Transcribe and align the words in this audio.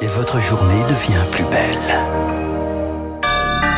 et 0.00 0.06
votre 0.06 0.40
journée 0.40 0.82
devient 0.84 1.24
plus 1.30 1.44
belle. 1.44 1.78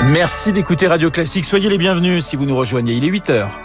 Merci 0.04 0.52
d'écouter 0.52 0.86
Radio 0.86 1.10
Classique. 1.10 1.44
Soyez 1.44 1.68
les 1.68 1.78
bienvenus 1.78 2.24
si 2.24 2.36
vous 2.36 2.46
nous 2.46 2.56
rejoignez. 2.56 2.94
Il 2.94 3.04
est 3.04 3.08
8 3.08 3.30
heures. 3.30 3.60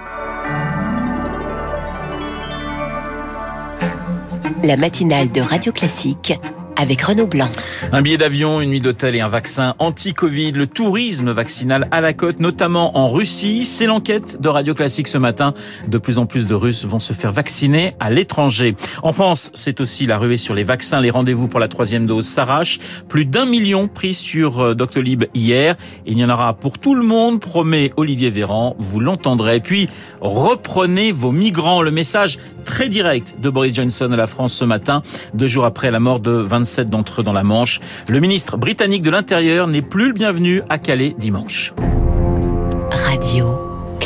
La 4.64 4.78
matinale 4.78 5.32
de 5.32 5.42
Radio 5.42 5.72
Classique 5.72 6.40
avec 6.82 7.04
Renaud 7.04 7.28
Blanc. 7.28 7.48
Un 7.92 8.02
billet 8.02 8.18
d'avion, 8.18 8.60
une 8.60 8.72
nuit 8.72 8.82
d'hôtel 8.82 9.16
et 9.16 9.22
un 9.22 9.30
vaccin 9.30 9.76
anti-Covid, 9.78 10.54
le 10.54 10.66
tourisme 10.66 11.30
vaccinal 11.30 11.88
à 11.92 12.02
la 12.02 12.14
côte, 12.14 12.40
notamment 12.40 12.98
en 12.98 13.10
Russie. 13.12 13.66
C'est 13.66 13.86
l'enquête 13.86 14.42
de 14.42 14.50
Radio 14.50 14.74
Classique 14.74 15.08
ce 15.08 15.20
matin. 15.20 15.54
De 15.88 16.00
plus 16.00 16.18
en 16.18 16.26
plus 16.26 16.48
de 16.48 16.56
Russes 16.56 16.84
vont 16.86 16.98
se 16.98 17.14
faire 17.14 17.32
vacciner 17.32 17.94
à 18.00 18.10
l'étranger. 18.10 18.76
En 19.04 19.14
France, 19.14 19.52
c'est 19.54 19.80
aussi 19.80 20.08
la 20.08 20.18
ruée 20.18 20.38
sur 20.38 20.56
les 20.56 20.64
vaccins. 20.64 21.02
Les 21.02 21.12
rendez-vous 21.12 21.48
pour 21.48 21.60
la 21.60 21.68
troisième 21.68 22.08
dose 22.08 22.28
s'arrachent. 22.28 22.80
Plus 23.08 23.26
d'un 23.26 23.46
million 23.46 23.88
pris 23.88 24.16
sur 24.16 24.60
euh, 24.60 24.74
Doctolib 24.74 25.26
hier. 25.36 25.76
Il 26.08 26.18
y 26.18 26.26
en 26.26 26.30
aura 26.30 26.56
pour 26.56 26.80
tout 26.80 26.96
le 26.96 27.04
monde, 27.04 27.40
promet 27.40 27.92
Olivier 27.96 28.32
Véran. 28.32 28.76
Vous 28.80 29.00
l'entendrez. 29.00 29.60
Puis, 29.60 29.88
reprenez 30.20 31.12
vos 31.12 31.32
migrants. 31.32 31.84
Le 31.84 31.92
message 31.92 32.40
très 32.62 32.90
direct 32.90 33.36
de 33.40 33.50
Boris 33.50 33.74
Johnson 33.74 34.12
à 34.12 34.16
la 34.16 34.28
France 34.28 34.54
ce 34.54 34.66
matin, 34.66 35.02
deux 35.34 35.48
jours 35.48 35.66
après 35.66 35.92
la 35.92 36.00
mort 36.00 36.20
de 36.20 36.32
27 36.72 36.90
d'entre 36.90 37.22
eux 37.22 37.24
dans 37.24 37.34
la 37.34 37.44
Manche. 37.44 37.80
Le 38.08 38.20
ministre 38.20 38.58
britannique 38.58 39.02
de 39.02 39.10
l'Intérieur 39.10 39.68
n'est 39.68 39.82
plus 39.82 40.08
le 40.08 40.14
bienvenu 40.14 40.62
à 40.70 40.78
Calais 40.78 41.16
dimanche. 41.18 41.74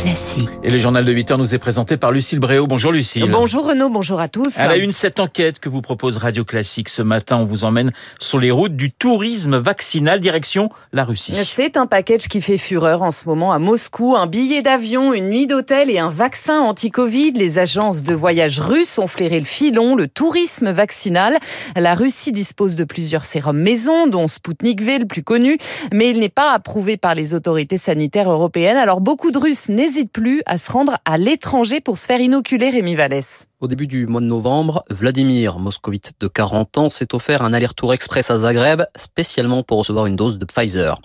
Classique. 0.05 0.49
Et 0.61 0.69
le 0.69 0.77
journal 0.77 1.03
de 1.03 1.11
8 1.11 1.31
heures 1.31 1.37
nous 1.39 1.55
est 1.55 1.57
présenté 1.57 1.97
par 1.97 2.11
Lucille 2.11 2.37
Bréau. 2.37 2.67
Bonjour 2.67 2.91
Lucille. 2.91 3.27
Bonjour 3.31 3.65
Renaud, 3.65 3.89
bonjour 3.89 4.19
à 4.19 4.27
tous. 4.27 4.55
À 4.59 4.67
la 4.67 4.77
une, 4.77 4.91
cette 4.91 5.19
enquête 5.19 5.57
que 5.57 5.67
vous 5.67 5.81
propose 5.81 6.17
Radio 6.17 6.45
Classique 6.45 6.89
ce 6.89 7.01
matin, 7.01 7.37
on 7.37 7.45
vous 7.45 7.63
emmène 7.63 7.91
sur 8.19 8.37
les 8.37 8.51
routes 8.51 8.75
du 8.75 8.91
tourisme 8.91 9.57
vaccinal 9.57 10.19
direction 10.19 10.69
la 10.93 11.05
Russie. 11.05 11.33
C'est 11.43 11.75
un 11.75 11.87
package 11.87 12.27
qui 12.27 12.39
fait 12.39 12.59
fureur 12.59 13.01
en 13.01 13.09
ce 13.09 13.27
moment 13.27 13.51
à 13.51 13.57
Moscou. 13.57 14.15
Un 14.15 14.27
billet 14.27 14.61
d'avion, 14.61 15.11
une 15.11 15.27
nuit 15.27 15.47
d'hôtel 15.47 15.89
et 15.89 15.97
un 15.97 16.11
vaccin 16.11 16.59
anti-Covid. 16.59 17.31
Les 17.31 17.57
agences 17.57 18.03
de 18.03 18.13
voyage 18.13 18.59
russes 18.59 18.99
ont 18.99 19.07
flairé 19.07 19.39
le 19.39 19.45
filon, 19.45 19.95
le 19.95 20.07
tourisme 20.07 20.69
vaccinal. 20.69 21.39
La 21.75 21.95
Russie 21.95 22.31
dispose 22.31 22.75
de 22.75 22.83
plusieurs 22.83 23.25
sérums 23.25 23.57
maison, 23.57 24.05
dont 24.05 24.27
Sputnik 24.27 24.83
V 24.83 24.99
le 24.99 25.05
plus 25.07 25.23
connu, 25.23 25.57
mais 25.91 26.11
il 26.11 26.19
n'est 26.19 26.29
pas 26.29 26.51
approuvé 26.53 26.95
par 26.95 27.15
les 27.15 27.33
autorités 27.33 27.79
sanitaires 27.79 28.29
européennes. 28.29 28.77
Alors 28.77 29.01
beaucoup 29.01 29.31
de 29.31 29.39
Russes 29.39 29.67
n'hésite 29.95 30.11
plus 30.11 30.41
à 30.45 30.57
se 30.57 30.69
rendre 30.69 30.97
à 31.05 31.17
l'étranger 31.17 31.79
pour 31.79 31.97
se 31.97 32.05
faire 32.05 32.19
inoculer 32.19 32.69
Rémi 32.69 32.95
Vallès. 32.95 33.47
Au 33.61 33.67
début 33.67 33.87
du 33.87 34.05
mois 34.05 34.19
de 34.19 34.25
novembre, 34.25 34.83
Vladimir, 34.89 35.59
moscovite 35.59 36.11
de 36.19 36.27
40 36.27 36.77
ans, 36.77 36.89
s'est 36.89 37.15
offert 37.15 37.41
un 37.41 37.53
aller-retour 37.53 37.93
express 37.93 38.29
à 38.29 38.37
Zagreb, 38.37 38.83
spécialement 38.97 39.63
pour 39.63 39.77
recevoir 39.77 40.07
une 40.07 40.17
dose 40.17 40.37
de 40.37 40.45
Pfizer. 40.45 40.99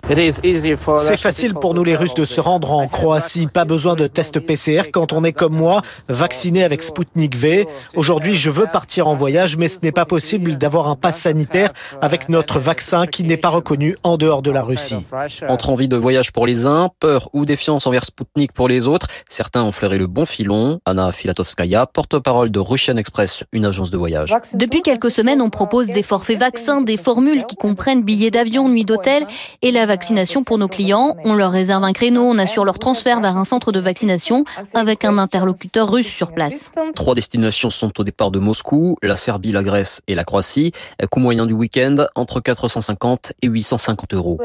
C'est 0.97 1.17
facile 1.17 1.53
pour 1.53 1.73
nous 1.73 1.85
les 1.85 1.95
Russes 1.95 2.13
de 2.13 2.25
se 2.25 2.41
rendre 2.41 2.73
en 2.73 2.89
Croatie, 2.89 3.47
pas 3.47 3.63
besoin 3.63 3.95
de 3.95 4.05
test 4.05 4.41
PCR 4.41 4.91
quand 4.91 5.13
on 5.13 5.23
est 5.23 5.31
comme 5.31 5.55
moi, 5.55 5.81
vacciné 6.09 6.65
avec 6.65 6.83
Sputnik 6.83 7.37
V. 7.37 7.67
Aujourd'hui, 7.95 8.35
je 8.35 8.51
veux 8.51 8.67
partir 8.67 9.07
en 9.07 9.13
voyage, 9.13 9.55
mais 9.55 9.69
ce 9.69 9.79
n'est 9.81 9.93
pas 9.93 10.05
possible 10.05 10.57
d'avoir 10.57 10.89
un 10.89 10.97
pass 10.97 11.21
sanitaire 11.21 11.71
avec 12.01 12.27
notre 12.27 12.59
vaccin 12.59 13.07
qui 13.07 13.23
n'est 13.23 13.37
pas 13.37 13.49
reconnu 13.49 13.95
en 14.03 14.17
dehors 14.17 14.41
de 14.41 14.51
la 14.51 14.61
Russie. 14.61 15.05
Entre 15.47 15.69
envie 15.69 15.87
de 15.87 15.95
voyage 15.95 16.33
pour 16.33 16.45
les 16.45 16.65
uns, 16.65 16.89
peur 16.99 17.29
ou 17.31 17.45
défiance 17.45 17.87
envers 17.87 18.03
Sputnik 18.03 18.51
pour 18.51 18.67
les 18.67 18.80
autres, 18.87 19.07
certains 19.29 19.63
ont 19.63 19.71
flairé 19.71 19.97
le 19.97 20.07
bon 20.07 20.25
filon. 20.25 20.79
Anna 20.85 21.11
Filatovskaya, 21.11 21.85
porte-parole 21.85 22.51
de 22.51 22.59
Russian 22.59 22.97
Express, 22.97 23.43
une 23.51 23.65
agence 23.65 23.91
de 23.91 23.97
voyage. 23.97 24.33
Depuis 24.53 24.81
quelques 24.81 25.11
semaines, 25.11 25.41
on 25.41 25.49
propose 25.49 25.87
des 25.87 26.03
forfaits 26.03 26.39
vaccins, 26.39 26.81
des 26.81 26.97
formules 26.97 27.45
qui 27.45 27.55
comprennent 27.55 28.03
billets 28.03 28.31
d'avion, 28.31 28.69
nuit 28.69 28.85
d'hôtel 28.85 29.25
et 29.61 29.71
la 29.71 29.85
vaccination 29.85 30.43
pour 30.43 30.57
nos 30.57 30.67
clients. 30.67 31.15
On 31.23 31.33
leur 31.33 31.51
réserve 31.51 31.83
un 31.83 31.93
créneau, 31.93 32.23
on 32.23 32.37
assure 32.37 32.65
leur 32.65 32.79
transfert 32.79 33.19
vers 33.19 33.37
un 33.37 33.45
centre 33.45 33.71
de 33.71 33.79
vaccination 33.79 34.45
avec 34.73 35.05
un 35.05 35.17
interlocuteur 35.17 35.91
russe 35.91 36.07
sur 36.07 36.31
place. 36.33 36.71
Trois 36.95 37.15
destinations 37.15 37.69
sont 37.69 37.99
au 37.99 38.03
départ 38.03 38.31
de 38.31 38.39
Moscou, 38.39 38.97
la 39.03 39.17
Serbie, 39.17 39.51
la 39.51 39.63
Grèce 39.63 40.01
et 40.07 40.15
la 40.15 40.23
Croatie. 40.23 40.71
Coût 41.09 41.19
moyen 41.19 41.45
du 41.45 41.53
week-end 41.53 41.97
entre 42.15 42.39
450 42.39 43.33
et 43.41 43.47
850 43.47 44.13
euros. 44.13 44.39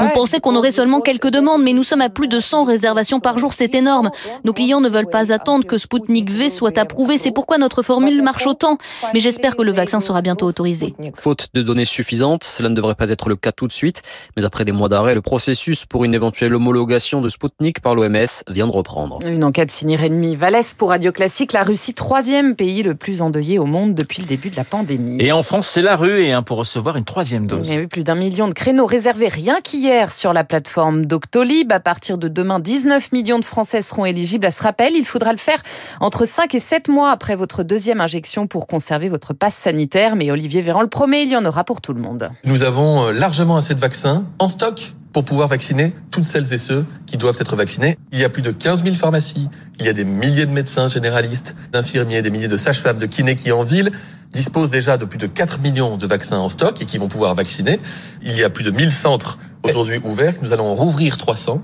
On 0.00 0.08
pensait 0.10 0.40
qu'on 0.40 0.56
aurait 0.56 0.72
seulement 0.72 1.00
quelques 1.00 1.30
demandes, 1.30 1.62
mais 1.62 1.72
nous 1.72 1.82
sommes 1.82 2.00
à 2.00 2.08
plus 2.08 2.28
de 2.28 2.40
100 2.40 2.64
réservations 2.64 2.93
par 3.20 3.38
jour, 3.38 3.52
c'est 3.52 3.74
énorme. 3.74 4.10
Nos 4.44 4.52
clients 4.52 4.80
ne 4.80 4.88
veulent 4.88 5.08
pas 5.08 5.32
attendre 5.32 5.64
que 5.64 5.78
Sputnik 5.78 6.30
V 6.30 6.50
soit 6.50 6.78
approuvé, 6.78 7.18
c'est 7.18 7.30
pourquoi 7.30 7.58
notre 7.58 7.82
formule 7.82 8.22
marche 8.22 8.46
autant. 8.46 8.78
Mais 9.12 9.20
j'espère 9.20 9.56
que 9.56 9.62
le 9.62 9.72
vaccin 9.72 10.00
sera 10.00 10.22
bientôt 10.22 10.46
autorisé. 10.46 10.94
Faute 11.14 11.48
de 11.54 11.62
données 11.62 11.84
suffisantes, 11.84 12.44
cela 12.44 12.68
ne 12.68 12.74
devrait 12.74 12.94
pas 12.94 13.10
être 13.10 13.28
le 13.28 13.36
cas 13.36 13.52
tout 13.52 13.66
de 13.66 13.72
suite, 13.72 14.02
mais 14.36 14.44
après 14.44 14.64
des 14.64 14.72
mois 14.72 14.88
d'arrêt, 14.88 15.14
le 15.14 15.20
processus 15.20 15.84
pour 15.84 16.04
une 16.04 16.14
éventuelle 16.14 16.54
homologation 16.54 17.20
de 17.20 17.28
Sputnik 17.28 17.80
par 17.80 17.94
l'OMS 17.94 18.26
vient 18.48 18.66
de 18.66 18.72
reprendre. 18.72 19.20
Une 19.24 19.44
enquête 19.44 19.70
signée 19.70 19.96
Rémi 19.96 20.36
Vallès 20.36 20.74
pour 20.74 20.90
Radio 20.90 21.12
Classique, 21.12 21.52
la 21.52 21.62
Russie, 21.62 21.94
troisième 21.94 22.54
pays 22.54 22.82
le 22.82 22.94
plus 22.94 23.22
endeuillé 23.22 23.58
au 23.58 23.66
monde 23.66 23.94
depuis 23.94 24.22
le 24.22 24.28
début 24.28 24.50
de 24.50 24.56
la 24.56 24.64
pandémie. 24.64 25.18
Et 25.20 25.32
en 25.32 25.42
France, 25.42 25.68
c'est 25.68 25.82
la 25.82 25.96
rue 25.96 26.22
et 26.22 26.32
hein, 26.32 26.42
pour 26.42 26.58
recevoir 26.58 26.96
une 26.96 27.04
troisième 27.04 27.46
dose. 27.46 27.68
Il 27.68 27.74
y 27.74 27.78
a 27.78 27.82
eu 27.82 27.88
plus 27.88 28.04
d'un 28.04 28.14
million 28.14 28.48
de 28.48 28.54
créneaux 28.54 28.86
réservés 28.86 29.28
rien 29.28 29.60
qu'hier 29.60 30.12
sur 30.12 30.32
la 30.32 30.44
plateforme 30.44 31.06
Doctolib. 31.06 31.72
À 31.72 31.80
partir 31.80 32.18
de 32.18 32.28
demain, 32.28 32.60
19 32.84 33.12
millions 33.12 33.38
de 33.38 33.46
Français 33.46 33.80
seront 33.80 34.04
éligibles 34.04 34.44
à 34.44 34.50
ce 34.50 34.62
rappel. 34.62 34.92
Il 34.94 35.06
faudra 35.06 35.32
le 35.32 35.38
faire 35.38 35.62
entre 36.00 36.26
5 36.26 36.54
et 36.54 36.60
7 36.60 36.88
mois 36.88 37.12
après 37.12 37.34
votre 37.34 37.62
deuxième 37.62 38.02
injection 38.02 38.46
pour 38.46 38.66
conserver 38.66 39.08
votre 39.08 39.32
passe 39.32 39.54
sanitaire. 39.54 40.16
Mais 40.16 40.30
Olivier 40.30 40.60
Véran 40.60 40.82
le 40.82 40.88
promet, 40.88 41.22
il 41.22 41.30
y 41.30 41.36
en 41.36 41.46
aura 41.46 41.64
pour 41.64 41.80
tout 41.80 41.94
le 41.94 42.02
monde. 42.02 42.28
Nous 42.44 42.62
avons 42.62 43.06
euh, 43.06 43.12
largement 43.12 43.56
assez 43.56 43.74
de 43.74 43.80
vaccins 43.80 44.26
en 44.38 44.50
stock 44.50 44.92
pour 45.14 45.24
pouvoir 45.24 45.48
vacciner 45.48 45.94
toutes 46.12 46.24
celles 46.24 46.52
et 46.52 46.58
ceux 46.58 46.84
qui 47.06 47.16
doivent 47.16 47.38
être 47.40 47.56
vaccinés. 47.56 47.96
Il 48.12 48.18
y 48.18 48.24
a 48.24 48.28
plus 48.28 48.42
de 48.42 48.50
15 48.50 48.84
000 48.84 48.96
pharmacies, 48.96 49.48
il 49.80 49.86
y 49.86 49.88
a 49.88 49.94
des 49.94 50.04
milliers 50.04 50.44
de 50.44 50.52
médecins 50.52 50.88
généralistes, 50.88 51.56
d'infirmiers, 51.72 52.20
des 52.20 52.28
milliers 52.28 52.48
de 52.48 52.58
sages-femmes, 52.58 52.98
de 52.98 53.06
kinés 53.06 53.34
qui 53.34 53.50
en 53.50 53.62
ville 53.62 53.92
disposent 54.30 54.70
déjà 54.70 54.98
de 54.98 55.06
plus 55.06 55.18
de 55.18 55.26
4 55.26 55.60
millions 55.60 55.96
de 55.96 56.06
vaccins 56.06 56.38
en 56.38 56.50
stock 56.50 56.82
et 56.82 56.84
qui 56.84 56.98
vont 56.98 57.08
pouvoir 57.08 57.34
vacciner. 57.34 57.80
Il 58.20 58.36
y 58.36 58.44
a 58.44 58.50
plus 58.50 58.64
de 58.64 58.70
1000 58.70 58.92
centres 58.92 59.38
aujourd'hui 59.62 60.00
ouverts, 60.04 60.34
nous 60.42 60.52
allons 60.52 60.74
rouvrir 60.74 61.16
300. 61.16 61.62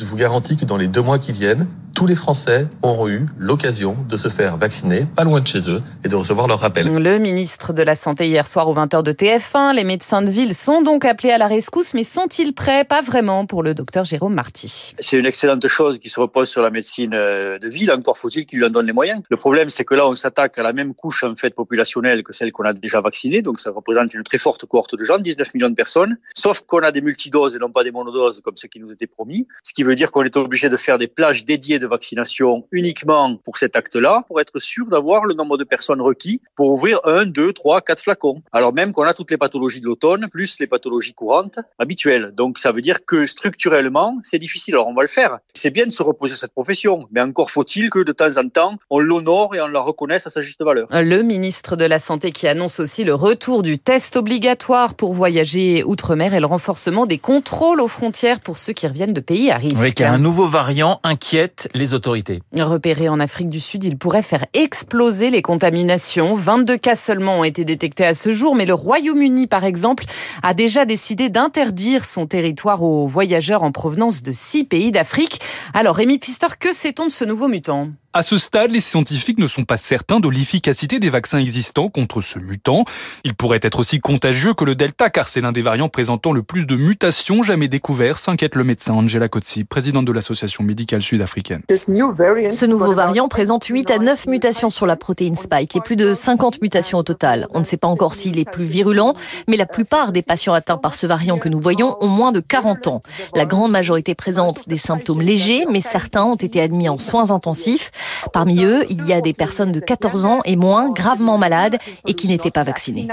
Je 0.00 0.06
vous 0.06 0.16
garantis 0.16 0.56
que 0.56 0.64
dans 0.64 0.78
les 0.78 0.88
deux 0.88 1.02
mois 1.02 1.18
qui 1.18 1.30
viennent, 1.30 1.66
tous 2.00 2.06
les 2.06 2.14
Français 2.14 2.66
auront 2.80 3.08
eu 3.08 3.26
l'occasion 3.36 3.94
de 4.08 4.16
se 4.16 4.28
faire 4.28 4.56
vacciner 4.56 5.04
pas 5.16 5.24
loin 5.24 5.40
de 5.40 5.46
chez 5.46 5.68
eux 5.68 5.82
et 6.02 6.08
de 6.08 6.16
recevoir 6.16 6.46
leur 6.46 6.60
rappel. 6.60 6.90
Le 6.90 7.18
ministre 7.18 7.74
de 7.74 7.82
la 7.82 7.94
Santé 7.94 8.26
hier 8.26 8.46
soir 8.46 8.68
aux 8.68 8.74
20h 8.74 9.02
de 9.02 9.12
TF1, 9.12 9.74
les 9.74 9.84
médecins 9.84 10.22
de 10.22 10.30
ville 10.30 10.54
sont 10.54 10.80
donc 10.80 11.04
appelés 11.04 11.30
à 11.30 11.36
la 11.36 11.46
rescousse, 11.46 11.92
mais 11.92 12.02
sont-ils 12.02 12.54
prêts? 12.54 12.84
Pas 12.84 13.02
vraiment 13.02 13.44
pour 13.44 13.62
le 13.62 13.74
docteur 13.74 14.06
Jérôme 14.06 14.32
Marty. 14.32 14.94
C'est 14.98 15.18
une 15.18 15.26
excellente 15.26 15.68
chose 15.68 15.98
qui 15.98 16.08
se 16.08 16.18
repose 16.18 16.48
sur 16.48 16.62
la 16.62 16.70
médecine 16.70 17.12
euh, 17.12 17.58
de 17.58 17.68
ville, 17.68 17.92
encore 17.92 18.16
faut-il 18.16 18.46
qu'il 18.46 18.60
lui 18.60 18.64
en 18.64 18.70
donne 18.70 18.86
les 18.86 18.94
moyens. 18.94 19.22
Le 19.28 19.36
problème, 19.36 19.68
c'est 19.68 19.84
que 19.84 19.94
là, 19.94 20.08
on 20.08 20.14
s'attaque 20.14 20.58
à 20.58 20.62
la 20.62 20.72
même 20.72 20.94
couche 20.94 21.22
en 21.22 21.36
fait 21.36 21.54
populationnelle 21.54 22.22
que 22.22 22.32
celle 22.32 22.50
qu'on 22.50 22.64
a 22.64 22.72
déjà 22.72 23.02
vaccinée, 23.02 23.42
donc 23.42 23.60
ça 23.60 23.72
représente 23.72 24.14
une 24.14 24.22
très 24.22 24.38
forte 24.38 24.64
cohorte 24.64 24.94
de 24.94 25.04
gens, 25.04 25.18
19 25.18 25.52
millions 25.52 25.68
de 25.68 25.74
personnes, 25.74 26.16
sauf 26.32 26.60
qu'on 26.60 26.78
a 26.78 26.92
des 26.92 27.02
multidoses 27.02 27.56
et 27.56 27.58
non 27.58 27.70
pas 27.70 27.84
des 27.84 27.90
monodoses 27.90 28.40
comme 28.42 28.56
ce 28.56 28.66
qui 28.68 28.80
nous 28.80 28.90
était 28.90 29.06
promis, 29.06 29.46
ce 29.62 29.74
qui 29.74 29.82
veut 29.82 29.89
dire 29.94 30.10
qu'on 30.12 30.24
est 30.24 30.36
obligé 30.36 30.68
de 30.68 30.76
faire 30.76 30.98
des 30.98 31.06
plages 31.06 31.44
dédiées 31.44 31.78
de 31.78 31.86
vaccination 31.86 32.66
uniquement 32.72 33.36
pour 33.36 33.58
cet 33.58 33.76
acte-là, 33.76 34.24
pour 34.28 34.40
être 34.40 34.58
sûr 34.58 34.86
d'avoir 34.86 35.24
le 35.24 35.34
nombre 35.34 35.56
de 35.56 35.64
personnes 35.64 36.00
requis 36.00 36.40
pour 36.56 36.70
ouvrir 36.72 37.00
un, 37.04 37.26
deux, 37.26 37.52
trois, 37.52 37.80
quatre 37.80 38.02
flacons. 38.02 38.42
Alors 38.52 38.72
même 38.72 38.92
qu'on 38.92 39.02
a 39.02 39.14
toutes 39.14 39.30
les 39.30 39.36
pathologies 39.36 39.80
de 39.80 39.86
l'automne, 39.86 40.26
plus 40.30 40.58
les 40.60 40.66
pathologies 40.66 41.14
courantes 41.14 41.58
habituelles. 41.78 42.32
Donc 42.36 42.58
ça 42.58 42.72
veut 42.72 42.82
dire 42.82 43.04
que 43.04 43.26
structurellement, 43.26 44.16
c'est 44.22 44.38
difficile. 44.38 44.74
Alors 44.74 44.88
on 44.88 44.94
va 44.94 45.02
le 45.02 45.08
faire. 45.08 45.38
C'est 45.54 45.70
bien 45.70 45.84
de 45.84 45.90
se 45.90 46.02
reposer 46.02 46.36
cette 46.36 46.52
profession, 46.52 47.00
mais 47.10 47.20
encore 47.20 47.50
faut-il 47.50 47.90
que 47.90 48.00
de 48.00 48.12
temps 48.12 48.36
en 48.36 48.48
temps, 48.48 48.74
on 48.90 48.98
l'honore 48.98 49.54
et 49.54 49.60
on 49.60 49.68
la 49.68 49.80
reconnaisse 49.80 50.26
à 50.26 50.30
sa 50.30 50.42
juste 50.42 50.62
valeur. 50.62 50.88
Le 50.90 51.22
ministre 51.22 51.76
de 51.76 51.84
la 51.84 51.98
Santé 51.98 52.32
qui 52.32 52.46
annonce 52.46 52.80
aussi 52.80 53.04
le 53.04 53.14
retour 53.14 53.62
du 53.62 53.78
test 53.78 54.16
obligatoire 54.16 54.94
pour 54.94 55.14
voyager 55.14 55.84
outre-mer 55.84 56.34
et 56.34 56.40
le 56.40 56.46
renforcement 56.46 57.06
des 57.06 57.18
contrôles 57.18 57.80
aux 57.80 57.88
frontières 57.88 58.40
pour 58.40 58.58
ceux 58.58 58.72
qui 58.72 58.86
reviennent 58.86 59.12
de 59.12 59.20
pays 59.20 59.50
à 59.50 59.56
risque. 59.56 59.79
Oui, 59.80 59.94
car 59.94 60.12
un 60.12 60.18
nouveau 60.18 60.46
variant 60.46 61.00
inquiète 61.04 61.70
les 61.72 61.94
autorités. 61.94 62.42
Repéré 62.58 63.08
en 63.08 63.18
Afrique 63.18 63.48
du 63.48 63.60
Sud, 63.60 63.82
il 63.84 63.96
pourrait 63.96 64.22
faire 64.22 64.44
exploser 64.52 65.30
les 65.30 65.40
contaminations. 65.40 66.34
22 66.34 66.76
cas 66.76 66.96
seulement 66.96 67.40
ont 67.40 67.44
été 67.44 67.64
détectés 67.64 68.04
à 68.04 68.12
ce 68.12 68.30
jour, 68.30 68.54
mais 68.54 68.66
le 68.66 68.74
Royaume-Uni, 68.74 69.46
par 69.46 69.64
exemple, 69.64 70.04
a 70.42 70.52
déjà 70.52 70.84
décidé 70.84 71.30
d'interdire 71.30 72.04
son 72.04 72.26
territoire 72.26 72.82
aux 72.82 73.06
voyageurs 73.06 73.62
en 73.62 73.72
provenance 73.72 74.22
de 74.22 74.32
six 74.32 74.64
pays 74.64 74.92
d'Afrique. 74.92 75.40
Alors, 75.72 75.96
Rémi 75.96 76.18
Pfister, 76.18 76.48
que 76.58 76.74
sait-on 76.74 77.06
de 77.06 77.12
ce 77.12 77.24
nouveau 77.24 77.48
mutant? 77.48 77.88
À 78.12 78.24
ce 78.24 78.38
stade, 78.38 78.72
les 78.72 78.80
scientifiques 78.80 79.38
ne 79.38 79.46
sont 79.46 79.62
pas 79.62 79.76
certains 79.76 80.18
de 80.18 80.28
l'efficacité 80.28 80.98
des 80.98 81.10
vaccins 81.10 81.38
existants 81.38 81.88
contre 81.88 82.20
ce 82.20 82.40
mutant. 82.40 82.84
Il 83.22 83.34
pourrait 83.34 83.60
être 83.62 83.78
aussi 83.78 84.00
contagieux 84.00 84.52
que 84.52 84.64
le 84.64 84.74
Delta 84.74 85.10
car 85.10 85.28
c'est 85.28 85.40
l'un 85.40 85.52
des 85.52 85.62
variants 85.62 85.88
présentant 85.88 86.32
le 86.32 86.42
plus 86.42 86.66
de 86.66 86.74
mutations 86.74 87.44
jamais 87.44 87.68
découvertes, 87.68 88.18
s'inquiète 88.18 88.56
le 88.56 88.64
médecin 88.64 88.94
Angela 88.94 89.28
Cozzi. 89.28 89.59
Présidente 89.64 90.04
de 90.04 90.12
l'association 90.12 90.64
médicale 90.64 91.02
sud-africaine. 91.02 91.62
Ce 91.68 92.66
nouveau 92.66 92.92
variant 92.92 93.28
présente 93.28 93.64
8 93.64 93.90
à 93.90 93.98
9 93.98 94.26
mutations 94.26 94.70
sur 94.70 94.86
la 94.86 94.96
protéine 94.96 95.36
spike 95.36 95.76
et 95.76 95.80
plus 95.80 95.96
de 95.96 96.14
50 96.14 96.62
mutations 96.62 96.98
au 96.98 97.02
total. 97.02 97.46
On 97.52 97.60
ne 97.60 97.64
sait 97.64 97.76
pas 97.76 97.88
encore 97.88 98.14
s'il 98.14 98.38
est 98.38 98.50
plus 98.50 98.64
virulent, 98.64 99.14
mais 99.48 99.56
la 99.56 99.66
plupart 99.66 100.12
des 100.12 100.22
patients 100.22 100.54
atteints 100.54 100.76
par 100.76 100.94
ce 100.94 101.06
variant 101.06 101.38
que 101.38 101.48
nous 101.48 101.60
voyons 101.60 101.96
ont 102.00 102.08
moins 102.08 102.32
de 102.32 102.40
40 102.40 102.86
ans. 102.86 103.02
La 103.34 103.44
grande 103.44 103.70
majorité 103.70 104.14
présente 104.14 104.68
des 104.68 104.78
symptômes 104.78 105.22
légers, 105.22 105.64
mais 105.70 105.80
certains 105.80 106.24
ont 106.24 106.36
été 106.36 106.60
admis 106.60 106.88
en 106.88 106.98
soins 106.98 107.30
intensifs. 107.30 107.90
Parmi 108.32 108.64
eux, 108.64 108.84
il 108.90 109.06
y 109.06 109.12
a 109.12 109.20
des 109.20 109.32
personnes 109.32 109.72
de 109.72 109.80
14 109.80 110.24
ans 110.24 110.40
et 110.44 110.56
moins 110.56 110.90
gravement 110.90 111.38
malades 111.38 111.78
et 112.06 112.14
qui 112.14 112.28
n'étaient 112.28 112.50
pas 112.50 112.64
vaccinées. 112.64 113.08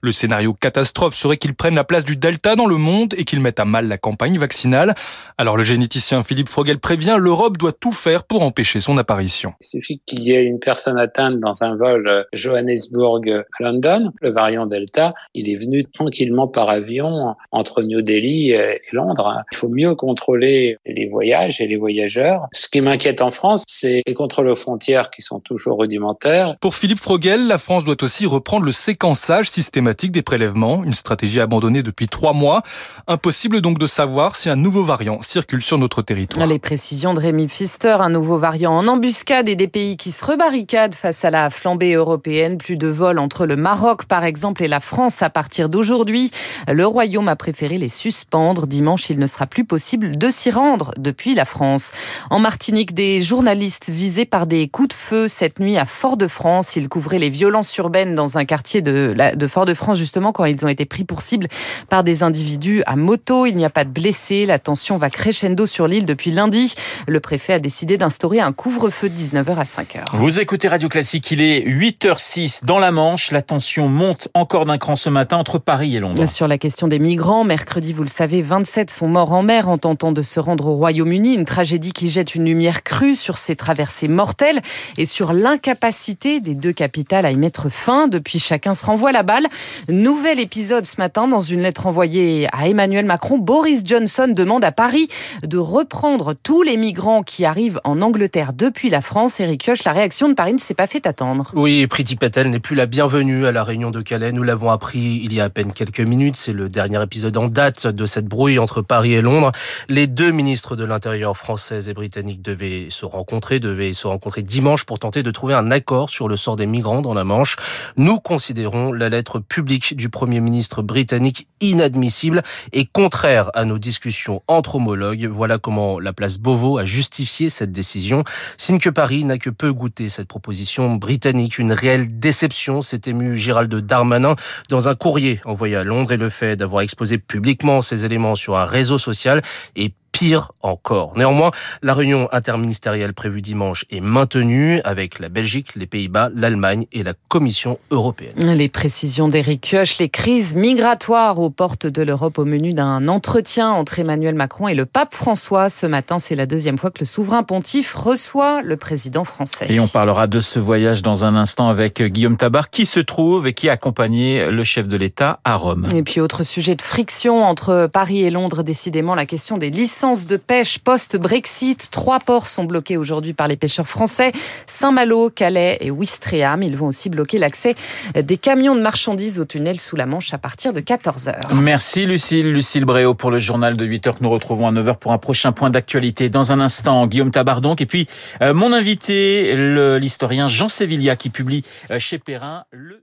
Le 0.00 0.12
scénario 0.12 0.54
catastrophe 0.54 1.14
serait 1.14 1.36
qu'ils 1.36 1.54
prennent 1.54 1.74
la 1.74 1.84
place 1.84 2.04
du 2.04 2.16
Delta 2.16 2.56
dans 2.56 2.66
le 2.66 2.76
monde 2.76 3.14
et 3.16 3.24
qu'ils 3.24 3.40
mettent 3.40 3.60
à 3.60 3.64
mal 3.64 3.88
la 3.88 3.98
campagne 3.98 4.38
vaccinale. 4.38 4.94
Alors 5.38 5.56
le 5.56 5.62
généticien 5.92 6.22
Philippe 6.22 6.48
Frogel 6.48 6.78
prévient, 6.78 7.16
l'Europe 7.18 7.58
doit 7.58 7.72
tout 7.72 7.92
faire 7.92 8.24
pour 8.24 8.42
empêcher 8.42 8.80
son 8.80 8.96
apparition. 8.96 9.52
Il 9.60 9.66
suffit 9.66 10.00
qu'il 10.06 10.20
y 10.20 10.32
ait 10.32 10.42
une 10.42 10.58
personne 10.58 10.98
atteinte 10.98 11.38
dans 11.38 11.64
un 11.64 11.76
vol 11.76 12.08
euh, 12.08 12.22
Johannesburg-London, 12.32 14.10
le 14.22 14.30
variant 14.30 14.64
Delta, 14.64 15.12
il 15.34 15.50
est 15.50 15.60
venu 15.60 15.84
tranquillement 15.84 16.48
par 16.48 16.70
avion 16.70 17.34
entre 17.50 17.82
New 17.82 18.00
Delhi 18.00 18.52
et 18.52 18.80
Londres. 18.92 19.42
Il 19.52 19.56
faut 19.58 19.68
mieux 19.68 19.94
contrôler 19.94 20.78
les 20.86 21.08
voyages 21.08 21.60
et 21.60 21.66
les 21.66 21.76
voyageurs. 21.76 22.46
Ce 22.54 22.70
qui 22.70 22.80
m'inquiète 22.80 23.20
en 23.20 23.28
France, 23.28 23.64
c'est 23.66 24.02
les 24.06 24.14
contrôles 24.14 24.48
aux 24.48 24.56
frontières 24.56 25.10
qui 25.10 25.20
sont 25.20 25.40
toujours 25.40 25.78
rudimentaires. 25.78 26.56
Pour 26.62 26.74
Philippe 26.74 27.00
Frogel, 27.00 27.46
la 27.46 27.58
France 27.58 27.84
doit 27.84 28.02
aussi 28.02 28.24
reprendre 28.24 28.64
le 28.64 28.72
séquençage 28.72 29.50
systématique 29.50 30.12
des 30.12 30.22
prélèvements, 30.22 30.84
une 30.84 30.94
stratégie 30.94 31.40
abandonnée 31.40 31.82
depuis 31.82 32.08
trois 32.08 32.32
mois. 32.32 32.62
Impossible 33.08 33.60
donc 33.60 33.78
de 33.78 33.86
savoir 33.86 34.36
si 34.36 34.48
un 34.48 34.56
nouveau 34.56 34.84
variant 34.84 35.20
circule 35.20 35.60
sur 35.60 35.81
notre 35.82 36.00
territoire. 36.00 36.46
Les 36.46 36.60
précisions 36.60 37.12
de 37.12 37.18
Rémi 37.18 37.48
Pfister, 37.48 37.96
un 37.98 38.08
nouveau 38.08 38.38
variant 38.38 38.72
en 38.76 38.86
embuscade 38.86 39.48
et 39.48 39.56
des 39.56 39.66
pays 39.66 39.96
qui 39.96 40.12
se 40.12 40.24
rebarricadent 40.24 40.94
face 40.94 41.24
à 41.24 41.30
la 41.30 41.50
flambée 41.50 41.94
européenne. 41.94 42.56
Plus 42.56 42.76
de 42.76 42.86
vols 42.86 43.18
entre 43.18 43.46
le 43.46 43.56
Maroc, 43.56 44.04
par 44.04 44.24
exemple, 44.24 44.62
et 44.62 44.68
la 44.68 44.78
France 44.78 45.22
à 45.22 45.30
partir 45.30 45.68
d'aujourd'hui. 45.68 46.30
Le 46.68 46.86
Royaume 46.86 47.26
a 47.26 47.34
préféré 47.34 47.78
les 47.78 47.88
suspendre. 47.88 48.68
Dimanche, 48.68 49.10
il 49.10 49.18
ne 49.18 49.26
sera 49.26 49.46
plus 49.46 49.64
possible 49.64 50.16
de 50.16 50.30
s'y 50.30 50.52
rendre 50.52 50.92
depuis 50.98 51.34
la 51.34 51.44
France. 51.44 51.90
En 52.30 52.38
Martinique, 52.38 52.94
des 52.94 53.20
journalistes 53.20 53.90
visés 53.90 54.24
par 54.24 54.46
des 54.46 54.68
coups 54.68 54.88
de 54.88 54.94
feu 54.94 55.26
cette 55.26 55.58
nuit 55.58 55.76
à 55.76 55.84
Fort-de-France. 55.84 56.76
Ils 56.76 56.88
couvraient 56.88 57.18
les 57.18 57.30
violences 57.30 57.76
urbaines 57.76 58.14
dans 58.14 58.38
un 58.38 58.44
quartier 58.44 58.82
de, 58.82 59.14
de 59.34 59.46
Fort-de-France, 59.48 59.98
justement, 59.98 60.30
quand 60.30 60.44
ils 60.44 60.64
ont 60.64 60.68
été 60.68 60.84
pris 60.84 61.02
pour 61.02 61.22
cible 61.22 61.48
par 61.88 62.04
des 62.04 62.22
individus 62.22 62.84
à 62.86 62.94
moto. 62.94 63.46
Il 63.46 63.56
n'y 63.56 63.64
a 63.64 63.70
pas 63.70 63.84
de 63.84 63.90
blessés. 63.90 64.46
La 64.46 64.60
tension 64.60 64.96
va 64.96 65.10
crescendo 65.10 65.66
sur 65.72 65.88
l'île 65.88 66.06
depuis 66.06 66.30
lundi. 66.30 66.74
Le 67.08 67.18
préfet 67.18 67.54
a 67.54 67.58
décidé 67.58 67.96
d'instaurer 67.96 68.40
un 68.40 68.52
couvre-feu 68.52 69.08
de 69.08 69.14
19h 69.14 69.56
à 69.56 69.64
5h. 69.64 70.04
Vous 70.12 70.38
écoutez 70.38 70.68
Radio 70.68 70.88
Classique, 70.88 71.30
il 71.30 71.40
est 71.40 71.66
8h06 71.66 72.64
dans 72.64 72.78
la 72.78 72.92
Manche. 72.92 73.30
La 73.30 73.42
tension 73.42 73.88
monte 73.88 74.28
encore 74.34 74.66
d'un 74.66 74.78
cran 74.78 74.96
ce 74.96 75.08
matin 75.08 75.38
entre 75.38 75.58
Paris 75.58 75.96
et 75.96 76.00
Londres. 76.00 76.26
Sur 76.26 76.46
la 76.46 76.58
question 76.58 76.88
des 76.88 76.98
migrants, 76.98 77.44
mercredi, 77.44 77.92
vous 77.92 78.02
le 78.02 78.08
savez, 78.08 78.42
27 78.42 78.90
sont 78.90 79.08
morts 79.08 79.32
en 79.32 79.42
mer 79.42 79.68
en 79.68 79.78
tentant 79.78 80.12
de 80.12 80.22
se 80.22 80.38
rendre 80.38 80.66
au 80.66 80.74
Royaume-Uni. 80.74 81.34
Une 81.34 81.46
tragédie 81.46 81.92
qui 81.92 82.08
jette 82.08 82.34
une 82.34 82.44
lumière 82.44 82.82
crue 82.82 83.16
sur 83.16 83.38
ces 83.38 83.56
traversées 83.56 84.08
mortelles 84.08 84.60
et 84.98 85.06
sur 85.06 85.32
l'incapacité 85.32 86.40
des 86.40 86.54
deux 86.54 86.72
capitales 86.72 87.24
à 87.24 87.30
y 87.30 87.36
mettre 87.36 87.70
fin. 87.70 88.08
Depuis, 88.08 88.38
chacun 88.38 88.74
se 88.74 88.84
renvoie 88.84 89.12
la 89.12 89.22
balle. 89.22 89.46
Nouvel 89.88 90.38
épisode 90.38 90.84
ce 90.84 90.96
matin 90.98 91.28
dans 91.28 91.40
une 91.40 91.62
lettre 91.62 91.86
envoyée 91.86 92.48
à 92.52 92.68
Emmanuel 92.68 93.06
Macron. 93.06 93.38
Boris 93.38 93.82
Johnson 93.84 94.28
demande 94.28 94.64
à 94.64 94.72
Paris 94.72 95.08
de 95.42 95.58
reprendre 95.62 96.34
tous 96.34 96.62
les 96.62 96.76
migrants 96.76 97.22
qui 97.22 97.44
arrivent 97.44 97.80
en 97.84 98.02
Angleterre 98.02 98.52
depuis 98.52 98.90
la 98.90 99.00
France. 99.00 99.40
Eric 99.40 99.62
Kioch, 99.62 99.84
la 99.84 99.92
réaction 99.92 100.28
de 100.28 100.34
Paris 100.34 100.54
ne 100.54 100.58
s'est 100.58 100.74
pas 100.74 100.86
fait 100.86 101.06
attendre. 101.06 101.50
Oui, 101.54 101.86
Priti 101.86 102.16
Patel 102.16 102.50
n'est 102.50 102.60
plus 102.60 102.76
la 102.76 102.86
bienvenue 102.86 103.46
à 103.46 103.52
la 103.52 103.64
réunion 103.64 103.90
de 103.90 104.02
Calais. 104.02 104.32
Nous 104.32 104.42
l'avons 104.42 104.70
appris 104.70 105.20
il 105.24 105.32
y 105.32 105.40
a 105.40 105.44
à 105.44 105.50
peine 105.50 105.72
quelques 105.72 106.00
minutes. 106.00 106.36
C'est 106.36 106.52
le 106.52 106.68
dernier 106.68 107.02
épisode 107.02 107.36
en 107.36 107.48
date 107.48 107.86
de 107.86 108.06
cette 108.06 108.26
brouille 108.26 108.58
entre 108.58 108.82
Paris 108.82 109.14
et 109.14 109.22
Londres. 109.22 109.52
Les 109.88 110.06
deux 110.06 110.30
ministres 110.30 110.76
de 110.76 110.84
l'Intérieur 110.84 111.36
française 111.36 111.88
et 111.88 111.94
britannique 111.94 112.42
devaient 112.42 112.88
se 112.90 113.04
rencontrer, 113.04 113.60
devaient 113.60 113.92
se 113.92 114.06
rencontrer 114.06 114.42
dimanche 114.42 114.84
pour 114.84 114.98
tenter 114.98 115.22
de 115.22 115.30
trouver 115.30 115.54
un 115.54 115.70
accord 115.70 116.10
sur 116.10 116.28
le 116.28 116.36
sort 116.36 116.56
des 116.56 116.66
migrants 116.66 117.02
dans 117.02 117.14
la 117.14 117.24
Manche. 117.24 117.56
Nous 117.96 118.18
considérons 118.18 118.92
la 118.92 119.08
lettre 119.08 119.38
publique 119.38 119.96
du 119.96 120.08
Premier 120.08 120.40
ministre 120.40 120.82
britannique 120.82 121.46
inadmissible 121.60 122.42
et 122.72 122.84
contraire 122.84 123.50
à 123.54 123.64
nos 123.64 123.78
discussions 123.78 124.42
entre 124.48 124.76
homologues. 124.76 125.26
Voilà 125.26 125.51
comment 125.58 126.00
la 126.00 126.12
place 126.12 126.38
Beauvau 126.38 126.78
a 126.78 126.84
justifié 126.84 127.50
cette 127.50 127.72
décision. 127.72 128.24
Signe 128.56 128.78
que 128.78 128.90
Paris 128.90 129.24
n'a 129.24 129.38
que 129.38 129.50
peu 129.50 129.72
goûté 129.72 130.08
cette 130.08 130.28
proposition 130.28 130.96
britannique. 130.96 131.58
Une 131.58 131.72
réelle 131.72 132.18
déception 132.18 132.82
s'est 132.82 133.02
ému 133.06 133.36
Gérald 133.36 133.74
Darmanin 133.74 134.36
dans 134.68 134.88
un 134.88 134.94
courrier 134.94 135.40
envoyé 135.44 135.76
à 135.76 135.84
Londres 135.84 136.12
et 136.12 136.16
le 136.16 136.28
fait 136.28 136.56
d'avoir 136.56 136.82
exposé 136.82 137.18
publiquement 137.18 137.82
ces 137.82 138.04
éléments 138.04 138.34
sur 138.34 138.56
un 138.56 138.64
réseau 138.64 138.98
social 138.98 139.42
et 139.76 139.92
pire 140.22 140.52
encore. 140.62 141.14
Néanmoins, 141.16 141.50
la 141.82 141.94
réunion 141.94 142.28
interministérielle 142.30 143.12
prévue 143.12 143.42
dimanche 143.42 143.84
est 143.90 144.00
maintenue 144.00 144.80
avec 144.84 145.18
la 145.18 145.28
Belgique, 145.28 145.74
les 145.74 145.86
Pays-Bas, 145.86 146.30
l'Allemagne 146.34 146.86
et 146.92 147.02
la 147.02 147.14
Commission 147.28 147.78
européenne. 147.90 148.54
Les 148.54 148.68
précisions 148.68 149.26
d'Éric 149.26 149.62
Kioch, 149.62 149.98
les 149.98 150.08
crises 150.08 150.54
migratoires 150.54 151.40
aux 151.40 151.50
portes 151.50 151.86
de 151.86 152.02
l'Europe 152.02 152.38
au 152.38 152.44
menu 152.44 152.72
d'un 152.72 153.08
entretien 153.08 153.70
entre 153.70 153.98
Emmanuel 153.98 154.36
Macron 154.36 154.68
et 154.68 154.74
le 154.74 154.86
pape 154.86 155.12
François. 155.12 155.68
Ce 155.68 155.86
matin, 155.86 156.20
c'est 156.20 156.36
la 156.36 156.46
deuxième 156.46 156.78
fois 156.78 156.90
que 156.90 157.00
le 157.00 157.06
souverain 157.06 157.42
pontife 157.42 157.94
reçoit 157.94 158.62
le 158.62 158.76
président 158.76 159.24
français. 159.24 159.66
Et 159.70 159.80
on 159.80 159.88
parlera 159.88 160.28
de 160.28 160.40
ce 160.40 160.60
voyage 160.60 161.02
dans 161.02 161.24
un 161.24 161.34
instant 161.34 161.68
avec 161.68 162.00
Guillaume 162.00 162.36
Tabar 162.36 162.70
qui 162.70 162.86
se 162.86 163.00
trouve 163.00 163.48
et 163.48 163.54
qui 163.54 163.68
a 163.68 163.72
accompagné 163.72 164.50
le 164.50 164.62
chef 164.62 164.86
de 164.86 164.96
l'État 164.96 165.40
à 165.44 165.56
Rome. 165.56 165.88
Et 165.92 166.04
puis 166.04 166.20
autre 166.20 166.44
sujet 166.44 166.76
de 166.76 166.82
friction 166.82 167.42
entre 167.42 167.88
Paris 167.92 168.22
et 168.22 168.30
Londres, 168.30 168.62
décidément 168.62 169.16
la 169.16 169.26
question 169.26 169.58
des 169.58 169.70
licences 169.70 170.11
de 170.12 170.36
pêche 170.36 170.78
post-Brexit. 170.78 171.88
Trois 171.90 172.20
ports 172.20 172.46
sont 172.46 172.64
bloqués 172.64 172.96
aujourd'hui 172.96 173.32
par 173.32 173.48
les 173.48 173.56
pêcheurs 173.56 173.88
français. 173.88 174.32
Saint-Malo, 174.66 175.30
Calais 175.30 175.78
et 175.80 175.90
Ouistreham. 175.90 176.62
Ils 176.62 176.76
vont 176.76 176.86
aussi 176.86 177.08
bloquer 177.08 177.38
l'accès 177.38 177.74
des 178.14 178.36
camions 178.36 178.74
de 178.74 178.80
marchandises 178.80 179.38
au 179.38 179.44
tunnel 179.44 179.80
sous 179.80 179.96
la 179.96 180.06
Manche 180.06 180.32
à 180.34 180.38
partir 180.38 180.72
de 180.72 180.80
14h. 180.80 181.54
Merci 181.54 182.06
Lucille. 182.06 182.52
Lucille 182.52 182.84
Bréau 182.84 183.14
pour 183.14 183.30
le 183.30 183.38
journal 183.38 183.76
de 183.76 183.86
8h 183.86 184.18
que 184.18 184.22
nous 184.22 184.30
retrouvons 184.30 184.68
à 184.68 184.72
9h 184.72 184.98
pour 184.98 185.12
un 185.12 185.18
prochain 185.18 185.52
point 185.52 185.70
d'actualité. 185.70 186.28
Dans 186.28 186.52
un 186.52 186.60
instant, 186.60 187.06
Guillaume 187.06 187.30
Tabardonc 187.30 187.76
et 187.78 187.86
puis 187.86 188.06
euh, 188.42 188.52
mon 188.54 188.72
invité, 188.72 189.54
l'historien 189.98 190.48
Jean 190.48 190.68
Sévillia 190.68 191.16
qui 191.16 191.30
publie 191.30 191.64
euh, 191.90 191.98
chez 191.98 192.18
Perrin 192.18 192.64
le 192.70 193.02